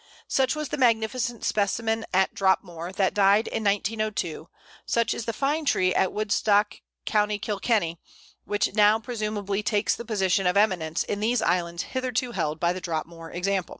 Such 0.27 0.55
was 0.55 0.69
the 0.69 0.79
magnificent 0.79 1.43
specimen 1.45 2.07
at 2.11 2.33
Dropmore 2.33 2.91
that 2.95 3.13
died 3.13 3.45
in 3.47 3.63
1902, 3.65 4.49
such 4.83 5.13
is 5.13 5.25
the 5.25 5.31
fine 5.31 5.63
tree 5.63 5.93
at 5.93 6.11
Woodstock, 6.11 6.77
Co. 7.05 7.27
Kilkenny, 7.37 7.99
which 8.43 8.73
now 8.73 8.97
presumably 8.99 9.61
takes 9.61 9.95
the 9.95 10.03
position 10.03 10.47
of 10.47 10.57
eminence 10.57 11.03
in 11.03 11.19
these 11.19 11.43
islands 11.43 11.83
hitherto 11.83 12.31
held 12.31 12.59
by 12.59 12.73
the 12.73 12.81
Dropmore 12.81 13.29
example. 13.31 13.69